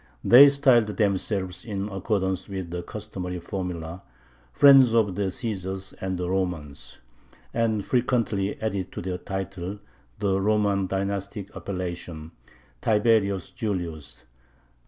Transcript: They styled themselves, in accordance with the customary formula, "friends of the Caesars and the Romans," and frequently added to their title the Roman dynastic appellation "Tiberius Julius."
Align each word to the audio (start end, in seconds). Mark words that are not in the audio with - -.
They 0.23 0.49
styled 0.49 0.87
themselves, 0.87 1.63
in 1.63 1.87
accordance 1.89 2.49
with 2.49 2.71
the 2.71 2.81
customary 2.81 3.37
formula, 3.37 4.01
"friends 4.51 4.95
of 4.95 5.13
the 5.13 5.29
Caesars 5.29 5.93
and 6.01 6.17
the 6.17 6.27
Romans," 6.27 6.97
and 7.53 7.85
frequently 7.85 8.59
added 8.59 8.91
to 8.93 9.01
their 9.03 9.19
title 9.19 9.77
the 10.17 10.41
Roman 10.41 10.87
dynastic 10.87 11.55
appellation 11.55 12.31
"Tiberius 12.81 13.51
Julius." 13.51 14.23